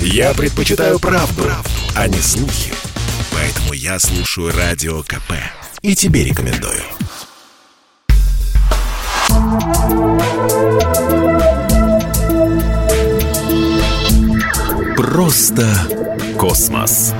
Я 0.00 0.34
предпочитаю 0.34 0.98
правду, 0.98 1.42
правду, 1.42 1.70
а 1.94 2.08
не 2.08 2.18
слухи. 2.18 2.72
Поэтому 3.32 3.72
я 3.72 3.98
слушаю 3.98 4.52
Радио 4.56 5.02
КП. 5.02 5.32
И 5.82 5.94
тебе 5.94 6.24
рекомендую. 6.24 6.82
Просто 14.96 15.66
космос. 16.38 17.14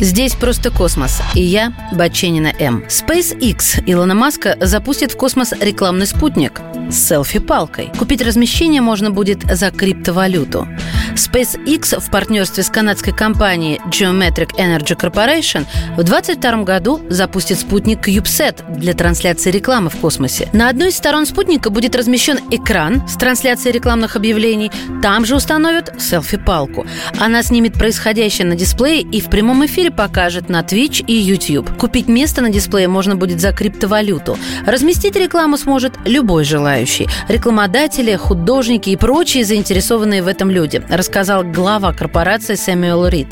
Здесь 0.00 0.34
просто 0.34 0.70
космос. 0.70 1.20
И 1.34 1.42
я, 1.42 1.72
Баченина 1.92 2.52
М. 2.58 2.84
SpaceX 2.88 3.82
Илона 3.86 4.14
Маска 4.14 4.56
запустит 4.60 5.12
в 5.12 5.16
космос 5.16 5.52
рекламный 5.60 6.06
спутник 6.06 6.60
с 6.90 7.08
селфи-палкой. 7.08 7.90
Купить 7.98 8.22
размещение 8.22 8.80
можно 8.80 9.10
будет 9.10 9.42
за 9.42 9.70
криптовалюту. 9.70 10.66
SpaceX 11.14 12.00
в 12.00 12.10
партнерстве 12.10 12.62
с 12.62 12.70
канадской 12.70 13.12
компанией 13.12 13.80
Geometric 13.88 14.56
Energy 14.56 14.96
Corporation 14.96 15.66
в 15.96 16.02
2022 16.02 16.64
году 16.64 17.00
запустит 17.08 17.58
спутник 17.58 18.06
CubeSat 18.06 18.78
для 18.78 18.94
трансляции 18.94 19.50
рекламы 19.50 19.90
в 19.90 19.96
космосе. 19.96 20.48
На 20.52 20.68
одной 20.68 20.88
из 20.88 20.96
сторон 20.96 21.26
спутника 21.26 21.70
будет 21.70 21.94
размещен 21.96 22.38
экран 22.50 23.06
с 23.08 23.16
трансляцией 23.16 23.72
рекламных 23.72 24.16
объявлений. 24.16 24.70
Там 25.02 25.24
же 25.24 25.36
установят 25.36 25.94
селфи-палку. 26.00 26.86
Она 27.18 27.42
снимет 27.42 27.74
происходящее 27.74 28.46
на 28.46 28.54
дисплее 28.54 29.02
и 29.02 29.20
в 29.20 29.30
прямом 29.30 29.64
эфире 29.66 29.90
покажет 29.90 30.48
на 30.48 30.60
Twitch 30.60 31.04
и 31.06 31.14
YouTube. 31.14 31.76
Купить 31.78 32.08
место 32.08 32.42
на 32.42 32.50
дисплее 32.50 32.88
можно 32.88 33.16
будет 33.16 33.40
за 33.40 33.52
криптовалюту. 33.52 34.38
Разместить 34.66 35.16
рекламу 35.16 35.56
сможет 35.56 35.94
любой 36.04 36.44
желающий. 36.44 37.08
Рекламодатели, 37.28 38.16
художники 38.16 38.90
и 38.90 38.96
прочие 38.96 39.44
заинтересованные 39.44 40.22
в 40.22 40.26
этом 40.26 40.50
люди, 40.50 40.82
рассказал 41.02 41.42
глава 41.42 41.92
корпорации 41.92 42.54
Сэмюэл 42.54 43.08
Рид. 43.08 43.26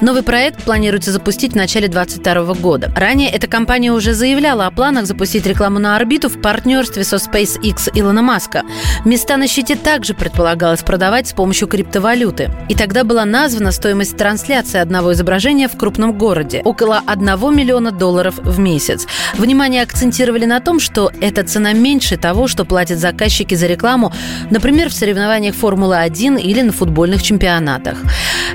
Новый 0.00 0.24
проект 0.24 0.64
планируется 0.64 1.12
запустить 1.12 1.52
в 1.52 1.54
начале 1.56 1.86
2022 1.86 2.54
года. 2.54 2.92
Ранее 2.96 3.30
эта 3.30 3.46
компания 3.46 3.92
уже 3.92 4.12
заявляла 4.12 4.66
о 4.66 4.72
планах 4.72 5.06
запустить 5.06 5.46
рекламу 5.46 5.78
на 5.78 5.94
орбиту 5.94 6.28
в 6.28 6.40
партнерстве 6.40 7.04
со 7.04 7.16
SpaceX 7.16 7.90
Илона 7.94 8.22
Маска. 8.22 8.64
Места 9.04 9.36
на 9.36 9.46
щите 9.46 9.76
также 9.76 10.14
предполагалось 10.14 10.80
продавать 10.80 11.28
с 11.28 11.32
помощью 11.32 11.68
криптовалюты. 11.68 12.50
И 12.68 12.74
тогда 12.74 13.04
была 13.04 13.24
названа 13.24 13.70
стоимость 13.70 14.16
трансляции 14.16 14.80
одного 14.80 15.12
изображения 15.12 15.68
в 15.68 15.76
крупном 15.78 16.18
городе– 16.18 16.60
около 16.64 17.02
1 17.06 17.56
миллиона 17.56 17.92
долларов 17.92 18.34
в 18.38 18.58
месяц. 18.58 19.06
Внимание 19.38 19.82
акцентировали 19.82 20.44
на 20.44 20.58
том, 20.58 20.80
что 20.80 21.12
эта 21.20 21.44
цена 21.44 21.72
меньше 21.72 22.16
того, 22.16 22.48
что 22.48 22.64
платят 22.64 22.98
заказчики 22.98 23.54
за 23.54 23.68
рекламу, 23.68 24.12
например, 24.50 24.88
в 24.88 24.92
соревнованиях 24.92 25.54
Формулы-1 25.54 26.40
или 26.40 26.62
на 26.62 26.72
футбольных 27.12 27.22
чемпионатах. 27.22 27.98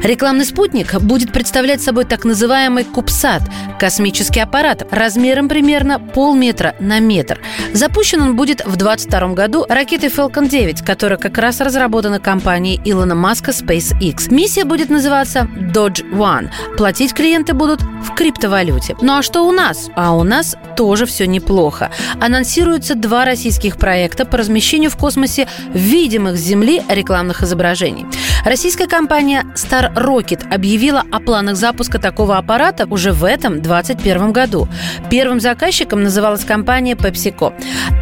Рекламный 0.03 0.45
спутник 0.45 0.99
будет 1.01 1.31
представлять 1.31 1.81
собой 1.81 2.05
так 2.05 2.25
называемый 2.25 2.83
Кубсат– 2.83 3.43
космический 3.79 4.39
аппарат 4.39 4.87
размером 4.91 5.47
примерно 5.49 5.99
полметра 5.99 6.75
на 6.79 6.99
метр. 6.99 7.39
Запущен 7.73 8.21
он 8.21 8.35
будет 8.35 8.65
в 8.65 8.75
2022 8.75 9.27
году 9.33 9.65
ракетой 9.69 10.09
Falcon 10.09 10.49
9, 10.49 10.81
которая 10.81 11.19
как 11.19 11.37
раз 11.37 11.61
разработана 11.61 12.19
компанией 12.19 12.81
Илона 12.83 13.15
Маска 13.15 13.51
SpaceX. 13.51 14.33
Миссия 14.33 14.65
будет 14.65 14.89
называться 14.89 15.47
Dodge 15.55 16.03
One. 16.11 16.49
Платить 16.77 17.13
клиенты 17.13 17.53
будут 17.53 17.81
в 17.81 18.13
криптовалюте. 18.15 18.95
Ну 19.01 19.17
а 19.17 19.21
что 19.21 19.47
у 19.47 19.51
нас? 19.51 19.89
А 19.95 20.15
у 20.15 20.23
нас 20.23 20.55
тоже 20.75 21.05
все 21.05 21.27
неплохо. 21.27 21.91
Анонсируются 22.19 22.95
два 22.95 23.25
российских 23.25 23.77
проекта 23.77 24.25
по 24.25 24.37
размещению 24.37 24.89
в 24.89 24.97
космосе 24.97 25.47
видимых 25.73 26.37
с 26.37 26.41
Земли 26.41 26.81
рекламных 26.89 27.43
изображений. 27.43 28.05
Российская 28.45 28.87
компания 28.87 29.45
Star 29.55 29.93
Rocket 29.97 30.47
объявила 30.53 31.03
о 31.11 31.19
планах 31.19 31.55
запуска 31.55 31.99
такого 31.99 32.37
аппарата 32.37 32.85
уже 32.89 33.11
в 33.11 33.23
этом 33.23 33.61
2021 33.61 34.31
году. 34.31 34.67
Первым 35.09 35.39
заказчиком 35.39 36.03
называлась 36.03 36.45
компания 36.45 36.95
PepsiCo. 36.95 37.53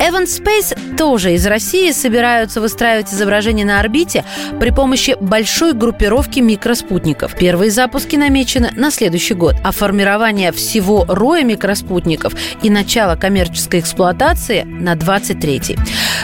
Evan 0.01 0.25
Space 0.25 0.95
тоже 0.97 1.33
из 1.33 1.45
России 1.45 1.91
собираются 1.91 2.61
выстраивать 2.61 3.13
изображения 3.13 3.65
на 3.65 3.79
орбите 3.79 4.25
при 4.59 4.71
помощи 4.71 5.15
большой 5.19 5.73
группировки 5.73 6.39
микроспутников. 6.39 7.35
Первые 7.35 7.71
запуски 7.71 8.15
намечены 8.15 8.71
на 8.75 8.91
следующий 8.91 9.33
год, 9.33 9.55
а 9.63 9.71
формирование 9.71 10.51
всего 10.51 11.05
роя 11.07 11.43
микроспутников 11.43 12.33
и 12.61 12.69
начало 12.69 13.15
коммерческой 13.15 13.79
эксплуатации 13.79 14.63
на 14.63 14.95
23-й. 14.95 15.77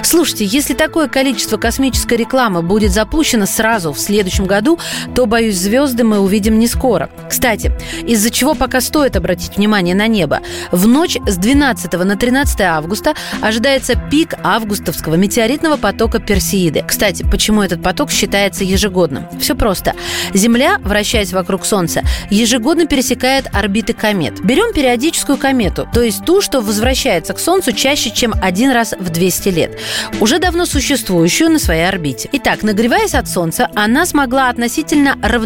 Слушайте, 0.04 0.46
если 0.46 0.74
такое 0.74 1.08
количество 1.08 1.58
космической 1.58 2.16
рекламы 2.16 2.62
будет 2.62 2.92
запущено 2.92 3.46
сразу 3.46 3.94
в 3.94 4.00
следующем 4.00 4.46
году, 4.46 4.80
то, 5.16 5.26
боюсь, 5.26 5.51
звезды 5.58 6.04
мы 6.04 6.20
увидим 6.20 6.60
не 6.60 6.68
скоро. 6.68 7.10
Кстати, 7.30 7.72
из-за 8.06 8.30
чего 8.30 8.54
пока 8.54 8.82
стоит 8.82 9.16
обратить 9.16 9.58
внимание 9.58 9.96
на 9.96 10.08
небо. 10.08 10.40
В 10.72 10.88
ночь 10.88 11.18
с 11.26 11.38
12 11.38 11.94
на 11.94 12.16
13 12.16 12.62
августа 12.62 13.14
ожидается 13.42 13.96
пик 13.96 14.36
августовского 14.44 15.16
метеоритного 15.16 15.78
потока 15.78 16.20
Персеиды. 16.20 16.84
Кстати, 16.88 17.26
почему 17.30 17.62
этот 17.62 17.82
поток 17.84 18.12
считается 18.12 18.64
ежегодным? 18.64 19.28
Все 19.40 19.56
просто. 19.56 19.94
Земля, 20.34 20.78
вращаясь 20.84 21.34
вокруг 21.34 21.66
Солнца, 21.66 22.02
ежегодно 22.30 22.88
пересекает 22.88 23.48
орбиты 23.54 23.94
комет. 23.94 24.42
Берем 24.44 24.74
периодическую 24.74 25.38
комету, 25.38 25.88
то 25.94 26.02
есть 26.02 26.26
ту, 26.26 26.42
что 26.42 26.62
возвращается 26.62 27.34
к 27.34 27.40
Солнцу 27.40 27.72
чаще, 27.72 28.12
чем 28.12 28.34
один 28.42 28.72
раз 28.72 28.94
в 28.98 29.10
200 29.10 29.50
лет. 29.50 29.80
Уже 30.20 30.40
давно 30.40 30.66
существующую 30.66 31.50
на 31.50 31.60
своей 31.60 31.88
орбите. 31.88 32.30
Итак, 32.32 32.64
нагреваясь 32.64 33.16
от 33.16 33.28
Солнца, 33.28 33.70
она 33.76 34.06
смогла 34.06 34.50
относительно 34.50 35.18
равномерно 35.22 35.41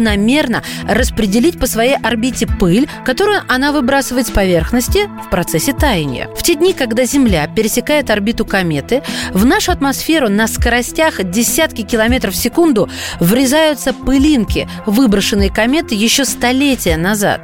распределить 0.88 1.58
по 1.58 1.66
своей 1.66 1.96
орбите 1.96 2.46
пыль, 2.46 2.88
которую 3.04 3.42
она 3.48 3.72
выбрасывает 3.72 4.26
с 4.26 4.30
поверхности 4.30 5.08
в 5.26 5.30
процессе 5.30 5.72
таяния. 5.72 6.28
В 6.36 6.42
те 6.42 6.54
дни, 6.54 6.72
когда 6.72 7.04
Земля 7.04 7.46
пересекает 7.48 8.10
орбиту 8.10 8.44
кометы, 8.44 9.02
в 9.32 9.44
нашу 9.44 9.72
атмосферу 9.72 10.28
на 10.28 10.48
скоростях 10.48 11.22
десятки 11.24 11.82
километров 11.82 12.34
в 12.34 12.36
секунду 12.36 12.88
врезаются 13.20 13.92
пылинки, 13.92 14.68
выброшенные 14.86 15.50
кометы 15.50 15.94
еще 15.94 16.24
столетия 16.24 16.96
назад. 16.96 17.40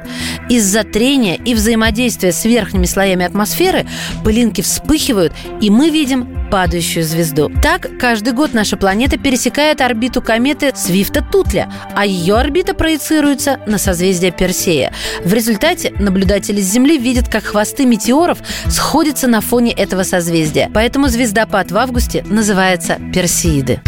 Из-за 0.49 0.83
трения 0.83 1.35
и 1.35 1.53
взаимодействия 1.53 2.31
с 2.31 2.45
верхними 2.45 2.85
слоями 2.85 3.25
атмосферы 3.25 3.85
пылинки 4.23 4.61
вспыхивают, 4.61 5.33
и 5.61 5.69
мы 5.69 5.89
видим 5.89 6.42
падающую 6.43 7.03
звезду. 7.03 7.51
Так, 7.61 7.97
каждый 7.99 8.33
год 8.33 8.53
наша 8.53 8.77
планета 8.77 9.17
пересекает 9.17 9.81
орбиту 9.81 10.21
кометы 10.21 10.71
Свифта 10.75 11.21
Тутля, 11.21 11.71
а 11.95 12.05
ее 12.05 12.35
орбита 12.35 12.73
проецируется 12.73 13.59
на 13.65 13.77
созвездие 13.77 14.31
Персея. 14.31 14.93
В 15.23 15.33
результате 15.33 15.93
наблюдатели 15.99 16.61
с 16.61 16.71
Земли 16.71 16.97
видят, 16.97 17.27
как 17.29 17.43
хвосты 17.43 17.85
метеоров 17.85 18.39
сходятся 18.69 19.27
на 19.27 19.41
фоне 19.41 19.71
этого 19.71 20.03
созвездия. 20.03 20.69
Поэтому 20.73 21.07
звездопад 21.07 21.71
в 21.71 21.77
августе 21.77 22.23
называется 22.27 22.97
Персеиды. 23.13 23.81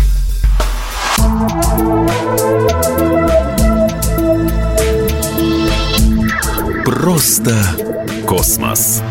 Просто 6.86 7.56
космос. 8.28 9.02